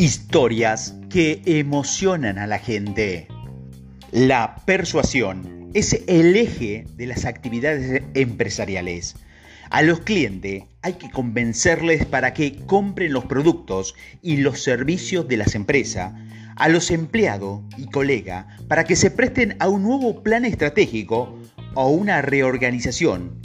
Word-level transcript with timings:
Historias 0.00 0.94
que 1.10 1.42
emocionan 1.44 2.38
a 2.38 2.46
la 2.46 2.58
gente. 2.58 3.28
La 4.10 4.56
persuasión 4.64 5.68
es 5.74 5.92
el 6.06 6.34
eje 6.36 6.86
de 6.96 7.04
las 7.04 7.26
actividades 7.26 8.02
empresariales. 8.14 9.16
A 9.68 9.82
los 9.82 10.00
clientes 10.00 10.62
hay 10.80 10.94
que 10.94 11.10
convencerles 11.10 12.06
para 12.06 12.32
que 12.32 12.56
compren 12.64 13.12
los 13.12 13.26
productos 13.26 13.94
y 14.22 14.38
los 14.38 14.62
servicios 14.62 15.28
de 15.28 15.36
las 15.36 15.54
empresas. 15.54 16.14
A 16.56 16.70
los 16.70 16.90
empleados 16.90 17.60
y 17.76 17.84
colegas 17.84 18.46
para 18.68 18.84
que 18.84 18.96
se 18.96 19.10
presten 19.10 19.54
a 19.58 19.68
un 19.68 19.82
nuevo 19.82 20.22
plan 20.22 20.46
estratégico 20.46 21.38
o 21.74 21.90
una 21.90 22.22
reorganización. 22.22 23.38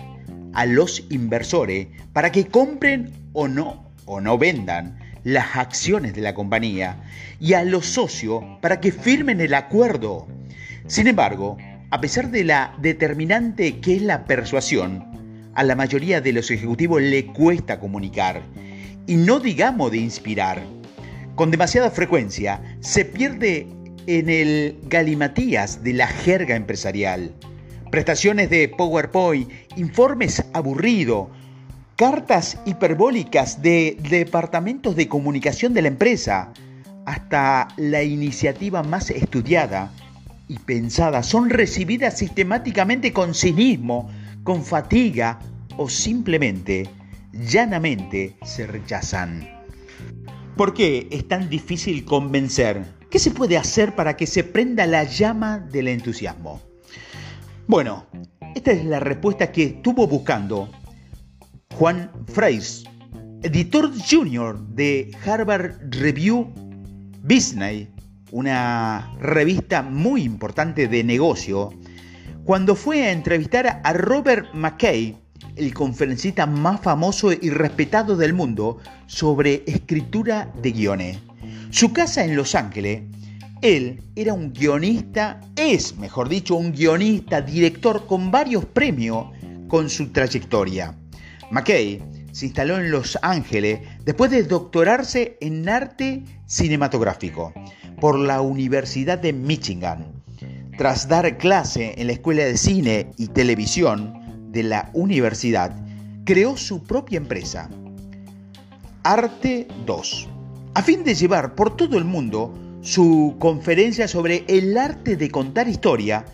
A 0.53 0.65
los 0.65 1.05
inversores 1.09 1.87
para 2.13 2.31
que 2.31 2.45
compren 2.45 3.11
o 3.33 3.49
no 3.49 3.91
o 4.05 4.21
no 4.21 4.37
vendan 4.37 5.04
las 5.25 5.55
acciones 5.57 6.13
de 6.13 6.21
la 6.21 6.35
compañía 6.35 7.03
y 7.39 7.53
a 7.53 7.63
los 7.63 7.87
socios 7.87 8.43
para 8.61 8.79
que 8.79 8.91
firmen 8.91 9.41
el 9.41 9.55
acuerdo. 9.55 10.27
Sin 10.87 11.07
embargo, 11.07 11.57
a 11.89 11.99
pesar 11.99 12.29
de 12.29 12.43
la 12.43 12.75
determinante 12.79 13.79
que 13.79 13.95
es 13.95 14.03
la 14.03 14.25
persuasión, 14.25 15.03
a 15.55 15.63
la 15.63 15.75
mayoría 15.75 16.21
de 16.21 16.31
los 16.31 16.51
ejecutivos 16.51 17.01
le 17.01 17.25
cuesta 17.25 17.79
comunicar 17.79 18.43
y 19.07 19.15
no 19.15 19.39
digamos 19.39 19.91
de 19.91 19.97
inspirar. 19.97 20.61
Con 21.33 21.49
demasiada 21.49 21.89
frecuencia 21.89 22.61
se 22.79 23.03
pierde 23.03 23.67
en 24.05 24.29
el 24.29 24.77
galimatías 24.83 25.83
de 25.83 25.93
la 25.93 26.07
jerga 26.07 26.55
empresarial. 26.55 27.33
Prestaciones 27.89 28.51
de 28.51 28.69
PowerPoint, 28.69 29.49
informes 29.75 30.45
aburridos, 30.53 31.29
cartas 31.95 32.59
hiperbólicas 32.65 33.61
de 33.61 33.97
departamentos 34.09 34.95
de 34.95 35.07
comunicación 35.07 35.73
de 35.73 35.81
la 35.81 35.87
empresa, 35.87 36.51
hasta 37.05 37.69
la 37.77 38.03
iniciativa 38.03 38.83
más 38.83 39.09
estudiada 39.11 39.91
y 40.47 40.59
pensada, 40.59 41.23
son 41.23 41.49
recibidas 41.49 42.17
sistemáticamente 42.17 43.13
con 43.13 43.33
cinismo, 43.33 44.09
con 44.43 44.63
fatiga 44.63 45.39
o 45.77 45.87
simplemente, 45.89 46.89
llanamente, 47.31 48.35
se 48.43 48.67
rechazan. 48.67 49.47
¿Por 50.57 50.73
qué 50.73 51.07
es 51.11 51.27
tan 51.27 51.49
difícil 51.49 52.05
convencer? 52.05 52.85
¿Qué 53.09 53.19
se 53.19 53.31
puede 53.31 53.57
hacer 53.57 53.95
para 53.95 54.17
que 54.17 54.27
se 54.27 54.43
prenda 54.43 54.85
la 54.85 55.03
llama 55.03 55.59
del 55.59 55.87
entusiasmo? 55.87 56.61
Bueno, 57.67 58.05
esta 58.53 58.71
es 58.71 58.85
la 58.85 58.99
respuesta 58.99 59.51
que 59.51 59.63
estuvo 59.63 60.07
buscando 60.07 60.69
Juan 61.73 62.09
Freis, 62.27 62.85
editor 63.43 63.91
junior 64.09 64.57
de 64.75 65.11
Harvard 65.25 65.73
Review 65.89 66.53
Business, 67.21 67.89
una 68.31 69.13
revista 69.19 69.81
muy 69.81 70.23
importante 70.23 70.87
de 70.87 71.03
negocio, 71.03 71.73
cuando 72.45 72.75
fue 72.75 73.03
a 73.03 73.11
entrevistar 73.11 73.81
a 73.83 73.91
Robert 73.91 74.53
McKay, 74.53 75.17
el 75.57 75.73
conferencista 75.73 76.45
más 76.45 76.79
famoso 76.79 77.33
y 77.33 77.49
respetado 77.49 78.15
del 78.15 78.33
mundo 78.33 78.77
sobre 79.07 79.63
escritura 79.67 80.49
de 80.61 80.71
guiones. 80.71 81.19
Su 81.71 81.91
casa 81.91 82.23
en 82.23 82.37
Los 82.37 82.55
Ángeles, 82.55 83.01
él 83.61 84.01
era 84.15 84.33
un 84.33 84.53
guionista, 84.53 85.41
es, 85.57 85.97
mejor 85.97 86.29
dicho, 86.29 86.55
un 86.55 86.71
guionista, 86.71 87.41
director 87.41 88.05
con 88.07 88.31
varios 88.31 88.63
premios 88.63 89.25
con 89.67 89.89
su 89.89 90.07
trayectoria. 90.09 90.95
McKay 91.51 92.01
se 92.31 92.47
instaló 92.47 92.77
en 92.77 92.91
Los 92.91 93.17
Ángeles 93.21 93.79
después 94.03 94.31
de 94.31 94.43
doctorarse 94.43 95.37
en 95.41 95.69
arte 95.69 96.23
cinematográfico 96.45 97.53
por 97.99 98.17
la 98.17 98.41
Universidad 98.41 99.19
de 99.19 99.33
Michigan. 99.33 100.13
Tras 100.77 101.07
dar 101.07 101.37
clase 101.37 101.93
en 101.97 102.07
la 102.07 102.13
Escuela 102.13 102.43
de 102.43 102.57
Cine 102.57 103.11
y 103.17 103.27
Televisión 103.27 104.51
de 104.51 104.63
la 104.63 104.89
universidad, 104.93 105.75
creó 106.25 106.57
su 106.57 106.83
propia 106.83 107.17
empresa, 107.17 107.69
Arte 109.03 109.67
2, 109.85 110.27
a 110.73 110.81
fin 110.81 111.03
de 111.03 111.15
llevar 111.15 111.55
por 111.55 111.77
todo 111.77 111.97
el 111.97 112.05
mundo 112.05 112.53
su 112.81 113.35
conferencia 113.39 114.07
sobre 114.07 114.43
el 114.47 114.77
arte 114.77 115.15
de 115.15 115.29
contar 115.31 115.67
historia 115.67 116.25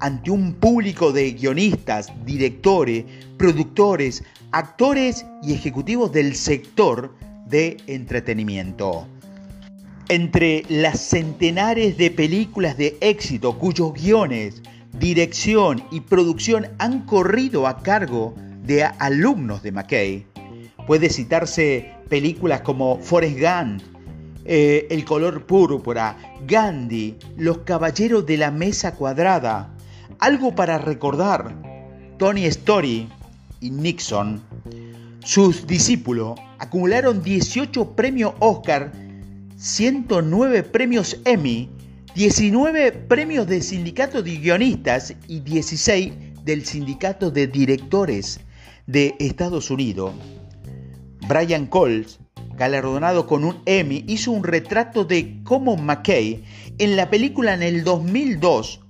ante 0.00 0.30
un 0.30 0.54
público 0.54 1.12
de 1.12 1.32
guionistas, 1.32 2.12
directores, 2.24 3.04
productores, 3.36 4.24
actores 4.52 5.26
y 5.42 5.52
ejecutivos 5.52 6.12
del 6.12 6.34
sector 6.34 7.14
de 7.46 7.76
entretenimiento. 7.86 9.06
Entre 10.08 10.64
las 10.68 11.00
centenares 11.00 11.98
de 11.98 12.10
películas 12.10 12.76
de 12.78 12.96
éxito 13.00 13.58
cuyos 13.58 13.92
guiones, 13.92 14.62
dirección 14.98 15.84
y 15.90 16.00
producción 16.00 16.68
han 16.78 17.04
corrido 17.04 17.66
a 17.66 17.82
cargo 17.82 18.34
de 18.62 18.84
alumnos 18.84 19.62
de 19.62 19.72
McKay, 19.72 20.26
puede 20.86 21.10
citarse 21.10 21.92
películas 22.08 22.62
como 22.62 22.98
Forrest 22.98 23.38
Gump, 23.38 23.82
eh, 24.46 24.86
El 24.88 25.04
color 25.04 25.44
púrpura, 25.44 26.16
Gandhi, 26.46 27.16
Los 27.36 27.58
caballeros 27.58 28.24
de 28.24 28.38
la 28.38 28.50
mesa 28.50 28.94
cuadrada, 28.94 29.74
Algo 30.20 30.52
para 30.52 30.78
recordar, 30.78 31.54
Tony 32.18 32.44
Story, 32.46 33.08
y 33.60 33.70
Nixon, 33.70 34.42
sus 35.20 35.64
discípulos 35.64 36.38
acumularon 36.58 37.22
18 37.22 37.92
premios 37.94 38.34
Oscar, 38.40 38.92
109 39.56 40.64
premios 40.64 41.20
Emmy, 41.24 41.70
19 42.16 42.90
premios 42.90 43.46
del 43.46 43.62
sindicato 43.62 44.20
de 44.20 44.38
guionistas 44.38 45.14
y 45.28 45.38
16 45.38 46.12
del 46.44 46.64
sindicato 46.64 47.30
de 47.30 47.46
directores 47.46 48.40
de 48.88 49.14
Estados 49.20 49.70
Unidos. 49.70 50.12
Brian 51.28 51.66
Coles, 51.66 52.18
galardonado 52.56 53.28
con 53.28 53.44
un 53.44 53.62
Emmy, 53.66 54.04
hizo 54.08 54.32
un 54.32 54.42
retrato 54.42 55.04
de 55.04 55.38
cómo 55.44 55.76
McKay 55.76 56.42
en 56.78 56.96
la 56.96 57.08
película 57.08 57.54
en 57.54 57.62
el 57.62 57.84
2002 57.84 58.80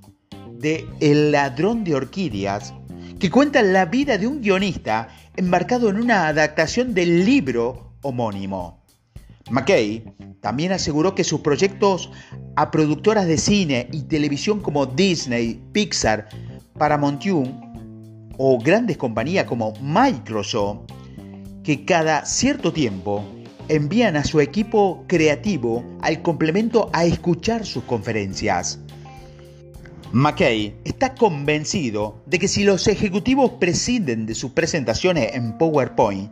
de 0.58 0.86
El 1.00 1.32
ladrón 1.32 1.84
de 1.84 1.94
orquídeas 1.94 2.74
que 3.18 3.30
cuenta 3.30 3.62
la 3.62 3.86
vida 3.86 4.18
de 4.18 4.26
un 4.26 4.40
guionista 4.40 5.08
embarcado 5.36 5.88
en 5.88 5.96
una 5.96 6.28
adaptación 6.28 6.94
del 6.94 7.24
libro 7.24 7.94
homónimo. 8.02 8.84
McKay 9.50 10.04
también 10.40 10.72
aseguró 10.72 11.14
que 11.14 11.24
sus 11.24 11.40
proyectos 11.40 12.10
a 12.56 12.70
productoras 12.70 13.26
de 13.26 13.38
cine 13.38 13.88
y 13.92 14.02
televisión 14.02 14.60
como 14.60 14.86
Disney, 14.86 15.62
Pixar, 15.72 16.28
Paramount 16.78 17.24
o 18.36 18.58
grandes 18.58 18.96
compañías 18.96 19.46
como 19.46 19.72
Microsoft, 19.80 20.90
que 21.64 21.84
cada 21.84 22.24
cierto 22.24 22.72
tiempo 22.72 23.24
envían 23.68 24.16
a 24.16 24.24
su 24.24 24.40
equipo 24.40 25.04
creativo 25.08 25.84
al 26.02 26.22
complemento 26.22 26.88
a 26.92 27.04
escuchar 27.04 27.66
sus 27.66 27.84
conferencias. 27.84 28.80
McKay 30.12 30.74
está 30.84 31.14
convencido 31.14 32.22
de 32.24 32.38
que 32.38 32.48
si 32.48 32.64
los 32.64 32.88
ejecutivos 32.88 33.52
prescinden 33.60 34.24
de 34.24 34.34
sus 34.34 34.52
presentaciones 34.52 35.34
en 35.34 35.58
PowerPoint, 35.58 36.30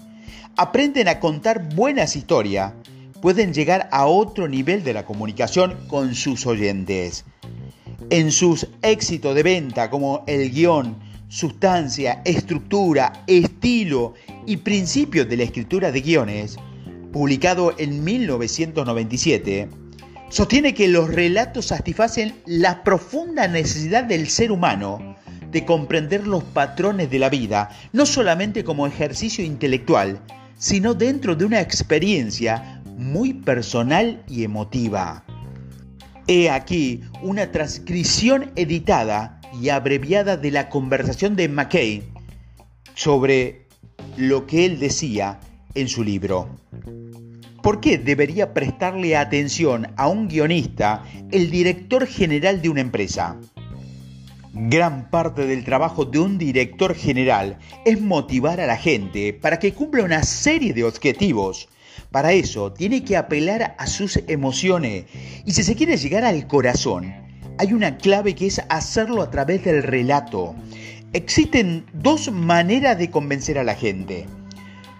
aprenden 0.57 1.09
a 1.09 1.21
contar 1.21 1.75
buenas 1.75 2.17
historias, 2.17 2.73
pueden 3.21 3.53
llegar 3.53 3.89
a 3.93 4.07
otro 4.07 4.49
nivel 4.49 4.83
de 4.83 4.95
la 4.95 5.05
comunicación 5.05 5.77
con 5.89 6.15
sus 6.15 6.47
oyentes. 6.47 7.27
En 8.09 8.33
sus 8.33 8.67
éxitos 8.81 9.35
de 9.35 9.43
venta 9.43 9.91
como 9.91 10.25
el 10.27 10.51
guion, 10.51 10.97
sustancia, 11.29 12.23
estructura, 12.25 13.25
estilo 13.27 14.15
y 14.47 14.57
principios 14.59 15.29
de 15.29 15.37
la 15.37 15.43
escritura 15.43 15.93
de 15.93 16.01
guiones, 16.01 16.57
publicado 17.13 17.75
en 17.77 18.03
1997, 18.03 19.69
Sostiene 20.29 20.75
que 20.75 20.89
los 20.89 21.09
relatos 21.09 21.67
satisfacen 21.67 22.35
la 22.47 22.83
profunda 22.83 23.47
necesidad 23.47 24.05
del 24.05 24.29
ser 24.29 24.51
humano 24.51 25.17
de 25.53 25.65
comprender 25.65 26.27
los 26.27 26.43
patrones 26.43 27.11
de 27.11 27.21
la 27.21 27.31
vida, 27.31 27.71
no 27.93 28.07
solamente 28.07 28.65
como 28.65 28.87
ejercicio 28.87 29.45
intelectual, 29.45 30.21
sino 30.59 30.95
dentro 30.95 31.37
de 31.37 31.45
una 31.45 31.61
experiencia 31.61 32.83
muy 32.97 33.35
personal 33.35 34.23
y 34.29 34.43
emotiva. 34.43 35.25
He 36.27 36.51
aquí 36.51 37.03
una 37.23 37.53
transcripción 37.53 38.51
editada 38.57 39.41
y 39.63 39.69
abreviada 39.69 40.37
de 40.37 40.51
la 40.51 40.69
conversación 40.69 41.37
de 41.37 41.49
McKay 41.49 42.03
sobre 42.95 43.69
lo 44.17 44.47
que 44.47 44.67
él 44.67 44.81
decía 44.81 45.39
en 45.75 45.89
su 45.89 46.03
libro. 46.03 46.51
¿Por 47.67 47.81
qué 47.81 47.99
debería 47.99 48.55
prestarle 48.55 49.17
atención 49.17 49.89
a 49.97 50.07
un 50.07 50.29
guionista 50.29 51.03
el 51.33 51.51
director 51.51 52.07
general 52.07 52.63
de 52.63 52.69
una 52.69 52.81
empresa? 52.81 53.41
Gran 54.53 55.11
parte 55.11 55.49
del 55.49 55.65
trabajo 55.65 56.05
de 56.05 56.21
un 56.21 56.39
director 56.39 56.95
general 56.95 57.59
es 57.85 58.01
motivar 58.01 58.61
a 58.61 58.69
la 58.69 58.77
gente 58.77 59.33
para 59.33 59.59
que 59.59 59.75
cumpla 59.75 60.05
una 60.05 60.23
serie 60.23 60.75
de 60.75 60.85
objetivos, 60.85 61.69
Para 62.13 62.33
eso 62.33 62.73
tiene 62.73 63.03
que 63.03 63.17
apelar 63.17 63.75
a 63.77 63.87
sus 63.89 64.21
emociones 64.29 65.07
y 65.45 65.51
si 65.51 65.65
se 65.65 65.75
quiere 65.75 65.97
llegar 65.97 66.23
al 66.23 66.47
corazón, 66.47 67.13
hay 67.59 67.73
una 67.73 67.97
clave 67.99 68.37
que 68.37 68.47
es 68.47 68.63
hacerlo 68.69 69.23
a 69.23 69.31
través 69.33 69.65
del 69.65 69.83
relato. 69.83 70.55
Existen 71.13 71.85
dos 71.93 72.31
maneras 72.31 72.97
de 72.97 73.11
convencer 73.11 73.59
a 73.59 73.65
la 73.65 73.75
gente. 73.75 74.27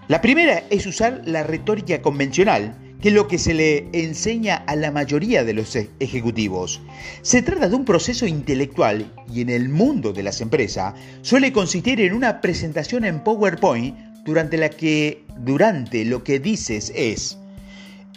La 0.07 0.21
primera 0.21 0.63
es 0.69 0.85
usar 0.85 1.21
la 1.25 1.43
retórica 1.43 2.01
convencional, 2.01 2.77
que 3.01 3.09
es 3.09 3.13
lo 3.13 3.27
que 3.27 3.37
se 3.37 3.53
le 3.53 3.89
enseña 3.91 4.55
a 4.55 4.75
la 4.75 4.89
mayoría 4.89 5.43
de 5.43 5.53
los 5.53 5.75
e-, 5.75 5.89
ejecutivos. 5.99 6.81
Se 7.21 7.41
trata 7.41 7.67
de 7.67 7.75
un 7.75 7.83
proceso 7.83 8.25
intelectual 8.25 9.11
y 9.33 9.41
en 9.41 9.49
el 9.49 9.67
mundo 9.67 10.13
de 10.13 10.23
las 10.23 10.39
empresas 10.39 10.93
suele 11.21 11.51
consistir 11.51 11.99
en 11.99 12.13
una 12.13 12.39
presentación 12.39 13.03
en 13.03 13.23
PowerPoint 13.23 13.97
durante 14.23 14.57
la 14.57 14.69
que 14.69 15.23
durante 15.39 16.05
lo 16.05 16.23
que 16.23 16.39
dices 16.39 16.91
es 16.95 17.37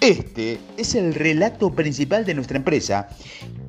este 0.01 0.59
es 0.79 0.95
el 0.95 1.15
relato 1.15 1.75
principal 1.75 2.25
de 2.25 2.35
nuestra 2.35 2.57
empresa 2.57 3.09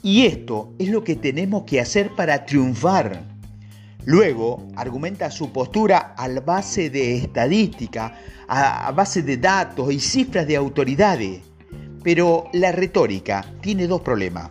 y 0.02 0.26
esto 0.26 0.74
es 0.80 0.88
lo 0.88 1.04
que 1.04 1.18
tenemos 1.18 1.64
que 1.64 1.82
hacer 1.82 2.12
para 2.16 2.46
triunfar. 2.46 3.31
Luego 4.06 4.68
argumenta 4.76 5.30
su 5.30 5.52
postura 5.52 6.16
a 6.18 6.28
base 6.40 6.90
de 6.90 7.18
estadística, 7.18 8.18
a 8.48 8.92
base 8.92 9.22
de 9.22 9.38
datos 9.38 9.94
y 9.94 10.00
cifras 10.00 10.48
de 10.48 10.56
autoridades. 10.56 11.42
Pero 12.04 12.46
la 12.54 12.72
retórica 12.72 13.46
tiene 13.62 13.86
dos 13.88 14.02
problemas. 14.02 14.50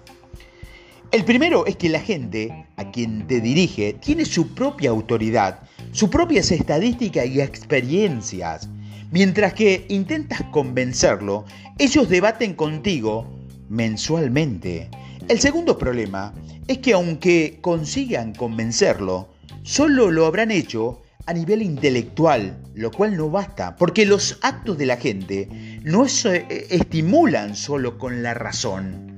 El 1.10 1.24
primero 1.24 1.66
es 1.66 1.74
que 1.74 1.88
la 1.88 1.98
gente 1.98 2.66
a 2.76 2.92
quien 2.92 3.26
te 3.26 3.40
dirige 3.40 3.94
tiene 3.94 4.24
su 4.24 4.54
propia 4.54 4.90
autoridad, 4.90 5.58
sus 5.90 6.08
propias 6.08 6.52
estadísticas 6.52 7.26
y 7.26 7.40
experiencias. 7.40 8.68
Mientras 9.10 9.54
que 9.54 9.86
intentas 9.88 10.42
convencerlo, 10.52 11.44
ellos 11.78 12.08
debaten 12.08 12.54
contigo 12.54 13.26
mensualmente. 13.68 14.88
El 15.26 15.40
segundo 15.40 15.76
problema 15.76 16.32
es 16.68 16.78
que 16.78 16.92
aunque 16.92 17.58
consigan 17.60 18.32
convencerlo, 18.32 19.28
solo 19.62 20.10
lo 20.10 20.26
habrán 20.26 20.50
hecho 20.50 21.02
a 21.26 21.32
nivel 21.32 21.62
intelectual, 21.62 22.58
lo 22.74 22.90
cual 22.90 23.16
no 23.16 23.30
basta, 23.30 23.76
porque 23.76 24.06
los 24.06 24.38
actos 24.42 24.78
de 24.78 24.86
la 24.86 24.96
gente 24.96 25.80
no 25.84 26.06
eh, 26.06 26.66
estimulan 26.70 27.54
solo 27.54 27.98
con 27.98 28.22
la 28.22 28.34
razón. 28.34 29.10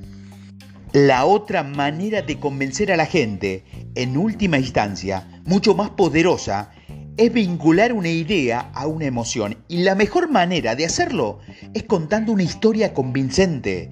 La 0.93 1.25
otra 1.25 1.62
manera 1.62 2.21
de 2.21 2.39
convencer 2.39 2.93
a 2.93 2.97
la 2.97 3.06
gente, 3.06 3.65
en 3.94 4.19
última 4.19 4.59
instancia, 4.59 5.41
mucho 5.47 5.75
más 5.75 5.91
poderosa, 5.91 6.71
es 7.17 7.33
vincular 7.33 7.93
una 7.94 8.11
idea 8.11 8.71
a 8.75 8.87
una 8.87 9.06
emoción. 9.06 9.56
Y 9.69 9.79
la 9.79 9.94
mejor 9.94 10.31
manera 10.31 10.75
de 10.75 10.85
hacerlo 10.85 11.39
es 11.73 11.85
contando 11.85 12.33
una 12.33 12.43
historia 12.43 12.93
convincente. 12.93 13.91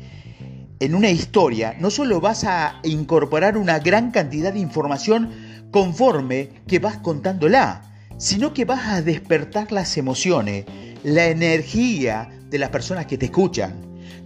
En 0.79 0.94
una 0.94 1.11
historia 1.11 1.75
no 1.81 1.91
solo 1.91 2.20
vas 2.20 2.44
a 2.44 2.81
incorporar 2.82 3.56
una 3.56 3.79
gran 3.79 4.11
cantidad 4.11 4.52
de 4.52 4.61
información 4.61 5.50
conforme 5.70 6.50
que 6.67 6.78
vas 6.78 6.99
contándola, 6.99 7.82
sino 8.19 8.52
que 8.52 8.64
vas 8.64 8.88
a 8.88 9.02
despertar 9.02 9.72
las 9.72 9.96
emociones, 9.96 10.67
la 11.02 11.26
energía 11.26 12.28
de 12.50 12.58
las 12.58 12.70
personas 12.70 13.06
que 13.06 13.19
te 13.19 13.26
escuchan. 13.26 13.75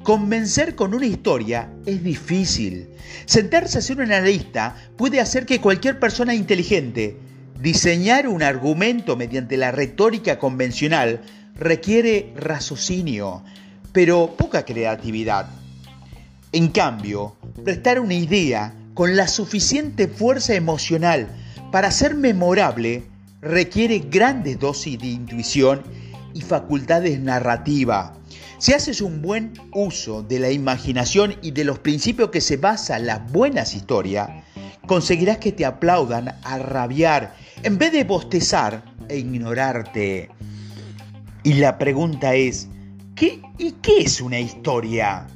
Convencer 0.03 0.75
con 0.75 0.95
una 0.95 1.07
historia 1.07 1.71
es 1.87 2.03
difícil. 2.03 2.89
Sentarse 3.27 3.79
a 3.79 3.81
hacer 3.81 3.97
una 3.97 4.17
analista 4.17 4.77
puede 4.97 5.21
hacer 5.21 5.47
que 5.47 5.61
cualquier 5.61 5.99
persona 5.99 6.35
inteligente 6.35 7.19
Diseñar 7.65 8.29
un 8.29 8.43
argumento 8.43 9.17
mediante 9.17 9.57
la 9.57 9.73
retórica 9.73 10.39
convencional 10.39 11.23
requiere 11.55 12.35
raciocinio, 12.37 13.43
pero 13.91 14.37
poca 14.37 14.67
creatividad. 14.67 15.49
En 16.53 16.69
cambio, 16.69 17.37
prestar 17.65 18.01
una 18.01 18.13
idea 18.13 18.75
con 18.95 19.17
la 19.17 19.27
suficiente 19.27 20.07
fuerza 20.07 20.55
emocional 20.55 21.29
para 21.73 21.91
ser 21.91 22.15
memorable 22.15 23.03
requiere 23.43 23.99
grandes 23.99 24.59
dosis 24.61 24.99
de 24.99 25.09
intuición 25.09 25.83
y 26.33 26.41
facultades 26.41 27.19
narrativas. 27.21 28.13
Si 28.59 28.73
haces 28.73 29.01
un 29.01 29.21
buen 29.21 29.53
uso 29.73 30.23
de 30.23 30.39
la 30.39 30.51
imaginación 30.51 31.35
y 31.43 31.51
de 31.51 31.65
los 31.65 31.81
principios 31.81 32.31
que 32.31 32.41
se 32.41 32.57
basan 32.57 33.07
las 33.07 33.31
buenas 33.33 33.75
historias, 33.75 34.31
conseguirás 34.87 35.39
que 35.39 35.53
te 35.53 35.65
aplaudan 35.65 36.37
a 36.45 36.59
rabiar 36.59 37.35
en 37.63 37.77
vez 37.79 37.93
de 37.93 38.05
bostezar 38.05 38.85
e 39.09 39.19
ignorarte. 39.19 40.31
Y 41.43 41.55
la 41.55 41.79
pregunta 41.79 42.35
es, 42.35 42.69
¿qué 43.17 43.43
y 43.59 43.73
qué 43.73 43.99
es 43.99 44.21
una 44.21 44.39
historia? 44.39 45.27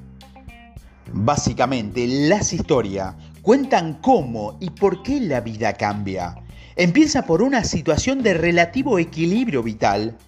Básicamente, 1.12 2.06
las 2.06 2.52
historias 2.52 3.14
cuentan 3.48 3.94
cómo 4.02 4.58
y 4.60 4.68
por 4.68 5.02
qué 5.02 5.20
la 5.20 5.40
vida 5.40 5.72
cambia. 5.72 6.34
Empieza 6.76 7.24
por 7.24 7.40
una 7.40 7.64
situación 7.64 8.22
de 8.22 8.34
relativo 8.34 8.98
equilibrio 8.98 9.62
vital. 9.62 10.18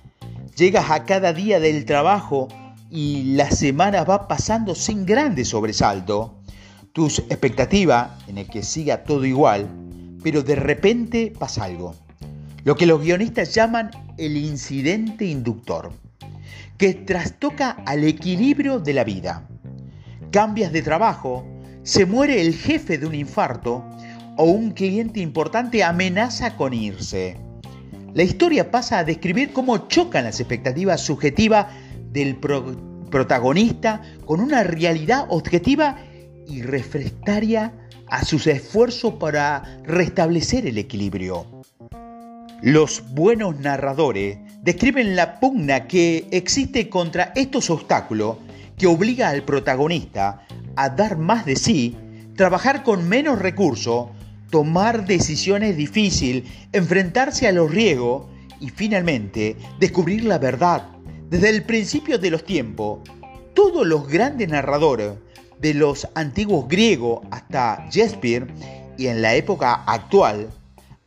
Llegas 0.57 0.91
a 0.91 1.05
cada 1.05 1.35
día 1.35 1.61
del 1.61 1.85
trabajo 1.85 2.49
y 2.89 3.35
la 3.35 3.51
semana 3.51 4.05
va 4.05 4.27
pasando 4.27 4.75
sin 4.75 5.05
grande 5.05 5.45
sobresalto 5.45 6.41
tus 6.95 7.19
expectativas 7.19 8.13
en 8.27 8.39
el 8.39 8.49
que 8.49 8.63
siga 8.63 9.05
todo 9.05 9.27
igual, 9.27 9.69
pero 10.23 10.43
de 10.43 10.57
repente 10.57 11.31
pasa 11.39 11.65
algo. 11.65 11.95
Lo 12.65 12.75
que 12.75 12.87
los 12.87 13.03
guionistas 13.03 13.55
llaman 13.55 13.91
el 14.17 14.39
incidente 14.39 15.27
inductor, 15.27 15.93
que 16.79 16.95
trastoca 16.95 17.73
al 17.85 18.03
equilibrio 18.03 18.79
de 18.79 18.95
la 18.95 19.05
vida. 19.05 19.47
Cambias 20.31 20.73
de 20.73 20.81
trabajo, 20.81 21.45
se 21.83 22.07
muere 22.07 22.41
el 22.41 22.55
jefe 22.55 22.99
de 22.99 23.07
un 23.07 23.15
infarto 23.15 23.85
o 24.37 24.45
un 24.45 24.71
cliente 24.71 25.21
importante 25.21 25.83
amenaza 25.83 26.57
con 26.57 26.75
irse. 26.75 27.37
La 28.15 28.23
historia 28.23 28.71
pasa 28.71 28.99
a 28.99 29.05
describir 29.05 29.53
cómo 29.53 29.89
chocan 29.89 30.25
las 30.25 30.41
expectativas 30.41 31.01
subjetivas 31.01 31.67
del 32.13 32.37
protagonista 32.37 34.03
con 34.25 34.41
una 34.41 34.63
realidad 34.63 35.27
objetiva 35.29 35.99
y 36.49 36.63
refractaria 36.63 37.73
a 38.09 38.25
sus 38.25 38.47
esfuerzos 38.47 39.15
para 39.15 39.81
restablecer 39.85 40.67
el 40.67 40.79
equilibrio. 40.79 41.47
Los 42.63 43.03
buenos 43.15 43.59
narradores 43.61 44.39
describen 44.63 45.17
la 45.17 45.39
pugna 45.39 45.87
que 45.87 46.27
existe 46.33 46.89
contra 46.89 47.33
estos 47.37 47.71
obstáculos 47.71 48.37
que 48.77 48.87
obliga 48.87 49.29
al 49.29 49.45
protagonista 49.45 50.47
a 50.83 50.89
dar 50.89 51.19
más 51.19 51.45
de 51.45 51.57
sí, 51.57 51.97
trabajar 52.37 52.83
con 52.83 53.07
menos 53.07 53.39
recursos, 53.39 54.07
tomar 54.51 55.07
decisiones 55.07 55.77
difíciles, 55.77 56.45
enfrentarse 56.73 57.47
a 57.47 57.53
los 57.53 57.71
riesgos 57.71 58.27
y 58.61 58.71
finalmente 58.71 59.57
descubrir 59.79 60.25
la 60.25 60.39
verdad. 60.39 60.89
Desde 61.29 61.51
el 61.51 61.65
principio 61.65 62.19
de 62.19 62.31
los 62.31 62.45
tiempos, 62.45 63.01
todos 63.55 63.87
los 63.87 64.09
grandes 64.09 64.49
narradores 64.49 65.13
de 65.61 65.75
los 65.75 66.09
antiguos 66.15 66.67
griegos 66.67 67.21
hasta 67.31 67.87
Shakespeare 67.91 68.47
y 68.97 69.09
en 69.09 69.21
la 69.21 69.35
época 69.35 69.85
actual 69.87 70.49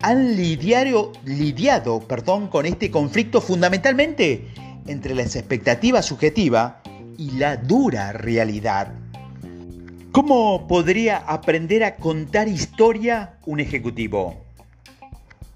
han 0.02 0.36
lidiado, 0.36 1.14
lidiado 1.26 2.00
perdón, 2.02 2.48
con 2.48 2.68
este 2.68 2.92
conflicto 2.92 3.42
fundamentalmente 3.42 4.50
entre 4.86 5.16
las 5.16 5.36
expectativas 5.36 6.06
subjetivas 6.06 6.76
y 7.18 7.32
la 7.32 7.58
dura 7.58 8.14
realidad. 8.14 9.03
¿Cómo 10.14 10.68
podría 10.68 11.18
aprender 11.18 11.84
a 11.84 11.96
contar 11.96 12.48
historia 12.48 13.34
un 13.48 13.60
ejecutivo? 13.60 14.46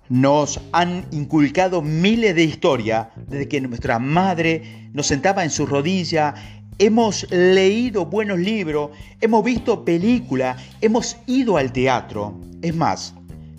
Nos 0.09 0.59
han 0.71 1.05
inculcado 1.11 1.83
miles 1.83 2.33
de 2.33 2.43
historias 2.43 3.09
desde 3.27 3.47
que 3.47 3.61
nuestra 3.61 3.99
madre 3.99 4.89
nos 4.93 5.05
sentaba 5.05 5.43
en 5.43 5.51
su 5.51 5.67
rodilla 5.67 6.33
hemos 6.79 7.29
leído 7.29 8.07
buenos 8.07 8.39
libros, 8.39 8.89
hemos 9.21 9.43
visto 9.43 9.85
películas, 9.85 10.59
hemos 10.81 11.17
ido 11.27 11.57
al 11.57 11.71
teatro. 11.71 12.41
Es 12.63 12.75
más, 12.75 13.13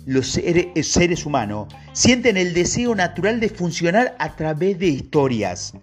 los 0.05 0.27
seres, 0.27 1.25
humanos 1.25 1.73
sienten 1.93 2.35
el 2.35 2.53
deseo 2.53 2.93
natural 2.93 3.39
de 3.39 3.47
funcionar 3.47 4.17
a 4.19 4.35
través 4.35 4.77
de 4.79 4.87
historias. 4.87 5.73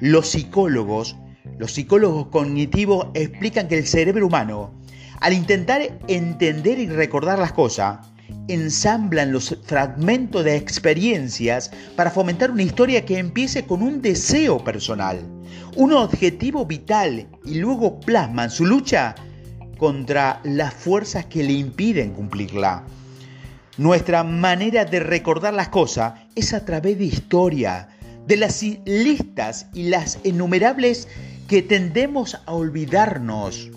Los 0.00 0.28
psicólogos, 0.28 1.16
los 1.58 1.72
psicólogos 1.72 2.28
cognitivos 2.28 3.08
explican 3.14 3.68
que 3.68 3.78
el 3.78 3.86
cerebro 3.86 4.26
humano, 4.26 4.72
al 5.20 5.32
intentar 5.32 6.00
entender 6.08 6.78
y 6.78 6.86
recordar 6.86 7.38
las 7.38 7.52
cosas, 7.52 8.06
ensamblan 8.48 9.32
los 9.32 9.56
fragmentos 9.64 10.44
de 10.44 10.56
experiencias 10.56 11.70
para 11.96 12.10
fomentar 12.10 12.50
una 12.50 12.62
historia 12.62 13.04
que 13.04 13.18
empiece 13.18 13.64
con 13.64 13.82
un 13.82 14.02
deseo 14.02 14.62
personal, 14.62 15.20
un 15.76 15.92
objetivo 15.92 16.66
vital 16.66 17.26
y 17.44 17.54
luego 17.54 18.00
plasman 18.00 18.50
su 18.50 18.66
lucha 18.66 19.14
contra 19.78 20.40
las 20.44 20.74
fuerzas 20.74 21.26
que 21.26 21.42
le 21.42 21.52
impiden 21.52 22.12
cumplirla. 22.12 22.84
Nuestra 23.76 24.22
manera 24.22 24.84
de 24.84 25.00
recordar 25.00 25.52
las 25.52 25.68
cosas 25.68 26.14
es 26.36 26.52
a 26.52 26.64
través 26.64 26.98
de 26.98 27.06
historia, 27.06 27.88
de 28.26 28.36
las 28.36 28.62
listas 28.84 29.66
y 29.74 29.88
las 29.88 30.18
innumerables 30.22 31.08
que 31.48 31.62
tendemos 31.62 32.36
a 32.46 32.52
olvidarnos. 32.52 33.70